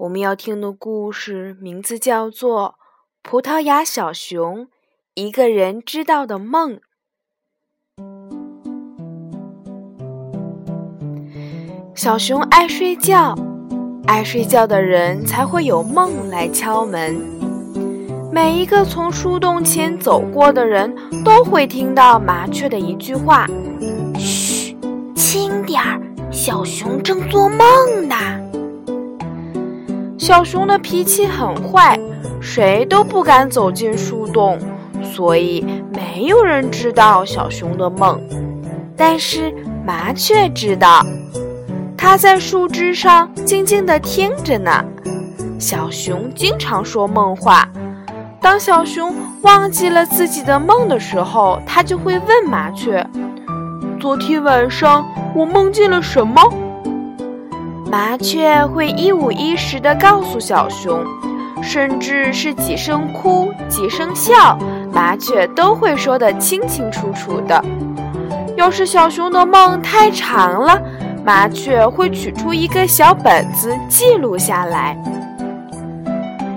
[0.00, 2.76] 我们要听的故事名字叫做
[3.22, 4.66] 《葡萄牙小熊
[5.12, 6.78] 一个人知道的梦》。
[11.94, 13.36] 小熊爱睡觉，
[14.06, 17.20] 爱睡觉的人才会有梦来敲门。
[18.32, 23.46] 每一个从树洞前走过的人都会听到麻雀的一句话
[24.18, 24.74] ：“嘘，
[25.14, 26.00] 轻点儿，
[26.32, 28.16] 小熊正做梦呢。”
[30.30, 31.98] 小熊的脾气很坏，
[32.40, 34.56] 谁都不敢走进树洞，
[35.02, 38.22] 所以没有人知道小熊的梦。
[38.96, 39.52] 但是
[39.84, 41.04] 麻雀知道，
[41.96, 44.84] 它在树枝上静静地听着呢。
[45.58, 47.68] 小熊经常说梦话，
[48.40, 53.04] 当小熊忘记了自己的梦的时候，它就会问麻雀
[53.98, 56.40] ：“昨天晚上我梦见了什么？”
[57.90, 61.04] 麻雀会一五一十地告诉小熊，
[61.60, 64.56] 甚至是几声哭几声笑，
[64.92, 67.64] 麻雀都会说得清清楚楚的。
[68.56, 70.80] 要是小熊的梦太长了，
[71.24, 74.96] 麻雀会取出一个小本子记录下来。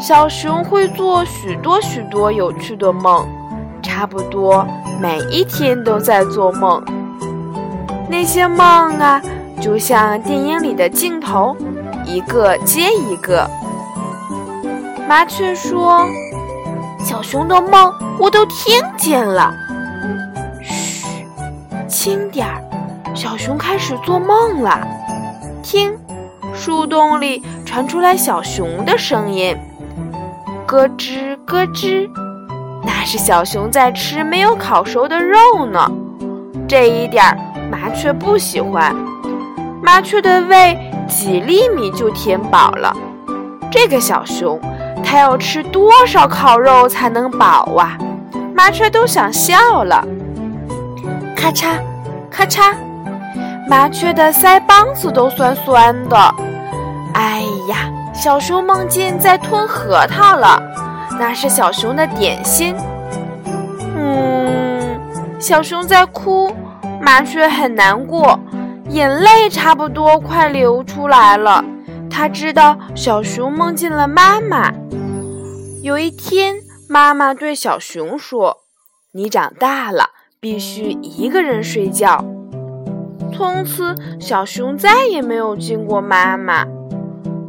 [0.00, 3.24] 小熊会做许多许多有趣的梦，
[3.80, 4.66] 差不多
[5.00, 6.82] 每一天都在做梦。
[8.08, 8.58] 那些梦
[8.98, 9.22] 啊。
[9.60, 11.54] 就像电影里的镜头，
[12.06, 13.48] 一个接一个。
[15.06, 16.06] 麻雀说
[17.04, 19.52] ：“小熊的梦我都听见了。”
[20.62, 21.06] 嘘，
[21.86, 22.62] 轻点儿，
[23.14, 24.80] 小熊开始做梦了。
[25.62, 25.92] 听，
[26.54, 29.56] 树洞里传出来小熊的声音，
[30.66, 32.08] 咯吱咯吱，
[32.82, 35.86] 那是小熊在吃没有烤熟的肉呢。
[36.66, 37.22] 这一点
[37.70, 38.94] 麻雀不喜欢。
[39.82, 42.94] 麻雀的胃几粒米就填饱了，
[43.70, 44.60] 这个小熊，
[45.02, 47.98] 它要吃多少烤肉才能饱啊？
[48.54, 50.06] 麻雀都想笑了。
[51.34, 51.78] 咔嚓，
[52.30, 52.74] 咔嚓，
[53.68, 56.34] 麻雀的腮帮子都酸酸的。
[57.14, 60.62] 哎呀，小熊梦见在吞核桃了，
[61.18, 62.76] 那是小熊的点心。
[63.96, 65.00] 嗯，
[65.38, 66.54] 小熊在哭，
[67.00, 68.38] 麻雀很难过。
[68.90, 71.64] 眼泪差不多快流出来了。
[72.10, 74.72] 他知道小熊梦见了妈妈。
[75.82, 76.56] 有一天，
[76.88, 78.58] 妈妈对小熊说
[79.14, 82.24] ：“你长大了，必须一个人睡觉。”
[83.32, 86.66] 从此，小熊再也没有见过妈妈。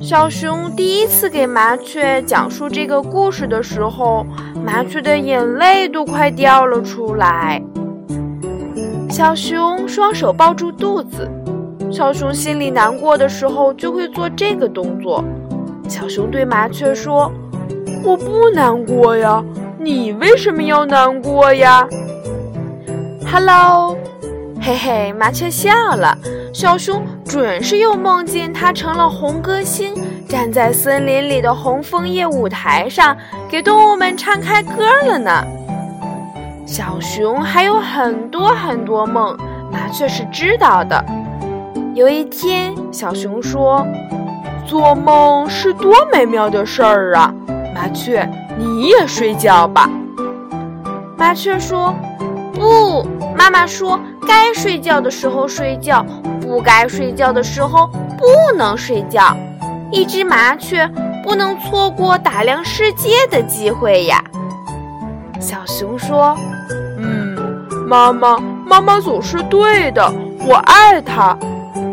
[0.00, 4.24] 小熊第一次给麻雀讲述这个故事的时候，
[4.64, 7.62] 麻雀的眼泪都快掉了出来。
[9.12, 11.30] 小熊双手抱住肚子，
[11.90, 15.22] 小熊心里难过的时候就会做这个动作。
[15.86, 17.30] 小熊对麻雀说
[18.02, 19.44] ：“我不难过呀，
[19.78, 21.86] 你为什么要难过呀
[23.30, 23.98] ？”Hello，
[24.62, 26.16] 嘿嘿，麻雀笑了。
[26.54, 29.92] 小熊准是又梦见它成了红歌星，
[30.26, 33.14] 站在森林里的红枫叶舞台上，
[33.46, 35.44] 给动物们唱开歌了呢。
[36.72, 39.36] 小熊还有很多很多梦，
[39.70, 41.04] 麻雀是知道的。
[41.92, 43.86] 有一天，小熊说
[44.64, 47.34] ：“做梦是多美妙的事儿啊！”
[47.76, 49.86] 麻雀，你也睡觉吧。
[51.18, 51.94] 麻雀说
[52.58, 53.06] ：“不，
[53.36, 56.02] 妈妈说该睡觉的时候睡觉，
[56.40, 59.36] 不该睡觉的时候不能睡觉。
[59.90, 60.90] 一只麻雀
[61.22, 64.24] 不能错过打量世界的机会呀。”
[65.38, 66.34] 小熊说。
[67.86, 70.10] 妈妈，妈妈总是对的，
[70.46, 71.36] 我爱她，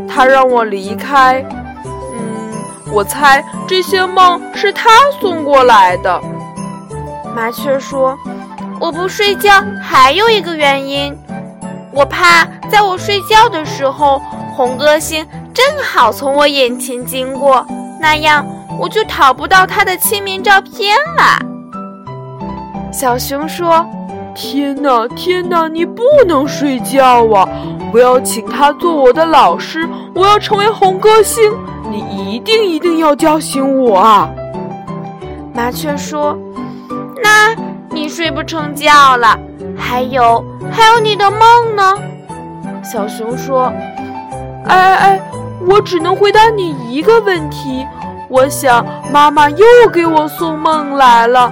[0.08, 1.44] 她让我离开。
[2.14, 2.54] 嗯，
[2.94, 4.90] 我猜这些梦是她
[5.20, 6.22] 送过来的。
[7.36, 8.18] 麻雀说
[8.80, 11.14] ：“我不睡觉还有一个原因，
[11.92, 14.22] 我怕在我睡觉的时候，
[14.56, 17.66] 红歌星正好从我眼前经过，
[18.00, 18.46] 那样
[18.80, 21.40] 我就讨不到他的签名照片了。”
[22.94, 23.86] 小熊说。
[24.36, 25.68] 天哪，天哪！
[25.68, 27.48] 你不能睡觉啊！
[27.94, 31.52] 我要请他做我的老师，我要成为红歌星。
[31.90, 32.00] 你
[32.34, 34.30] 一定一定要叫醒我啊！
[35.54, 36.38] 麻雀说
[37.22, 37.56] ：“那
[37.90, 39.38] 你睡不成觉了。
[39.76, 41.96] 还有，还有你的梦呢。”
[42.84, 43.74] 小熊说
[44.68, 45.22] ：“哎哎哎，
[45.68, 47.86] 我只能回答你一个问题。
[48.30, 51.52] 我想妈妈又给我送梦来了。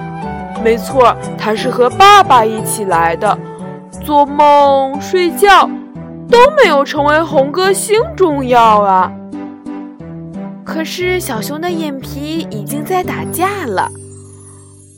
[0.62, 3.38] 没错，他是和爸爸一起来的。
[4.04, 5.68] 做梦、睡觉
[6.30, 9.12] 都没有成为红歌星重要啊。”
[10.64, 13.90] 可是小熊的眼皮已经在打架了。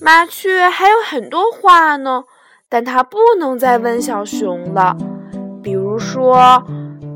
[0.02, 2.24] 麻雀还有很多话呢，
[2.68, 4.96] 但它不能再问小熊了。
[5.62, 6.64] 比如说，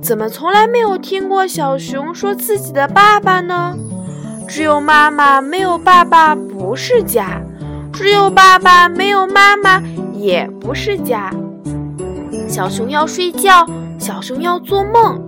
[0.01, 3.77] 怎么从来没有听过小熊说自己的爸爸呢？
[4.47, 7.41] 只有妈妈没有爸爸不是家，
[7.95, 9.81] 只有爸爸没有妈妈
[10.13, 11.33] 也不是家。
[12.49, 13.65] 小熊要睡觉，
[13.99, 15.21] 小熊要做梦，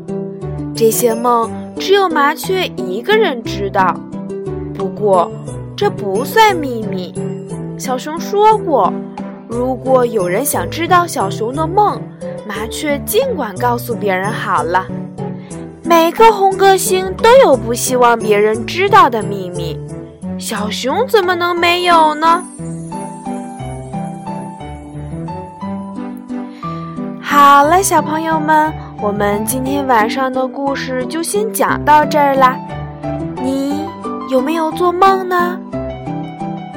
[0.74, 1.48] 这些梦。
[1.78, 3.94] 只有麻雀一个人知道，
[4.74, 5.30] 不过
[5.76, 7.14] 这不算秘密。
[7.78, 8.92] 小熊说过，
[9.46, 12.02] 如果有人想知道小熊的梦，
[12.48, 14.86] 麻雀尽管告诉别人好了。
[15.84, 19.78] 每个红歌星都有不希望别人知道的秘密，
[20.38, 22.44] 小熊怎么能没有呢？
[27.22, 28.72] 好了，小朋友们。
[29.02, 32.56] 我们今天晚上的故事就先讲到这儿啦，
[33.42, 33.84] 你
[34.30, 35.58] 有没有做梦呢？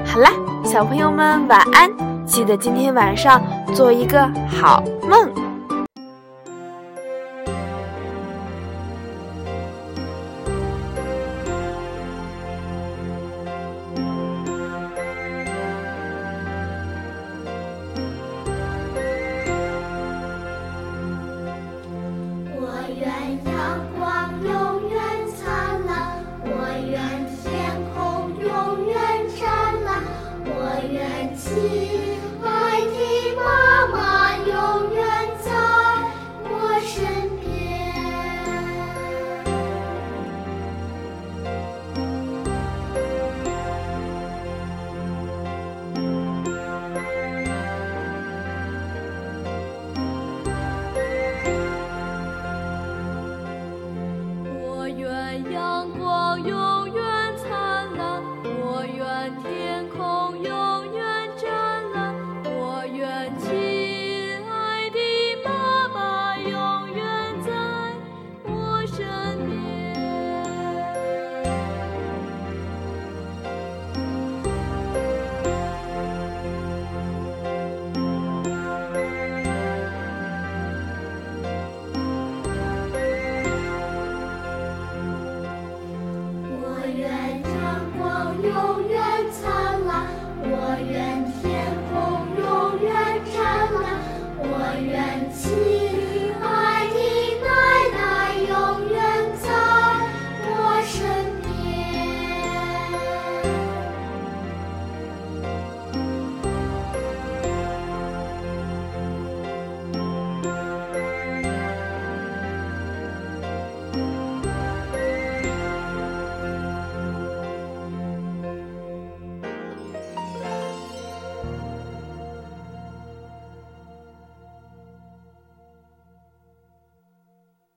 [0.06, 0.29] 好啦，
[0.65, 1.89] 小朋友们晚安，
[2.25, 3.41] 记得今天晚上
[3.73, 5.49] 做一个好梦。